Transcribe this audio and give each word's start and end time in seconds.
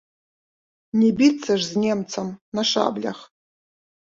Не 1.01 1.09
біцца 1.19 1.51
ж 1.61 1.67
з 1.67 1.73
немцам 1.83 2.27
на 2.61 2.67
шаблях. 2.73 3.17